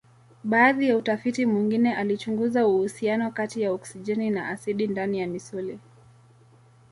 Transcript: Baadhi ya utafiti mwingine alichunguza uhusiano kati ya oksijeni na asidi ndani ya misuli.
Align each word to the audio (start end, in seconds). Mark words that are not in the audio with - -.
Baadhi 0.43 0.89
ya 0.89 0.97
utafiti 0.97 1.45
mwingine 1.45 1.95
alichunguza 1.95 2.67
uhusiano 2.67 3.31
kati 3.31 3.61
ya 3.61 3.71
oksijeni 3.71 4.29
na 4.29 4.49
asidi 4.49 4.87
ndani 4.87 5.19
ya 5.19 5.27
misuli. 5.27 5.79